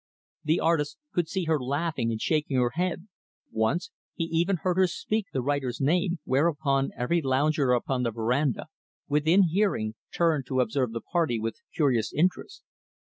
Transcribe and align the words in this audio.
The 0.43 0.59
artist 0.59 0.97
could 1.13 1.27
see 1.27 1.43
her 1.43 1.59
laughing 1.59 2.09
and 2.09 2.19
shaking 2.19 2.57
her 2.57 2.71
head. 2.73 3.07
Once, 3.51 3.91
he 4.15 4.23
even 4.23 4.55
heard 4.63 4.77
her 4.77 4.87
speak 4.87 5.27
the 5.31 5.43
writer's 5.43 5.79
name; 5.79 6.17
whereupon, 6.23 6.89
every 6.97 7.21
lounger 7.21 7.73
upon 7.73 8.01
the 8.01 8.09
veranda, 8.09 8.65
within 9.07 9.43
hearing, 9.49 9.93
turned 10.11 10.47
to 10.47 10.59
observe 10.61 10.91
the 10.91 11.01
party 11.01 11.37
with 11.39 11.57
curious 11.75 12.11
interest. 12.13 12.63